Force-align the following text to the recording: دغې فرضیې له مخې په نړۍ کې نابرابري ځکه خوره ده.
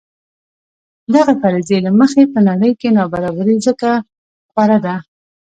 دغې 1.13 1.33
فرضیې 1.41 1.77
له 1.85 1.91
مخې 1.99 2.21
په 2.33 2.39
نړۍ 2.49 2.71
کې 2.79 2.95
نابرابري 2.97 3.57
ځکه 3.67 3.89
خوره 4.49 4.77
ده. 4.85 4.95